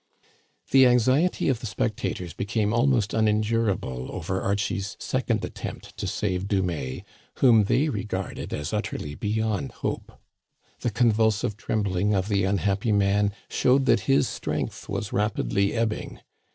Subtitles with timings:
[0.71, 6.47] The anxiety of the spectators became almost unen durable over Archie's second attempt to save
[6.47, 7.03] Dumais,
[7.35, 10.19] whom they regarded as utterly beyond hope.
[10.79, 16.21] The con vulsive trembling of the unhappy man showed that his strength was rapidly ebbing.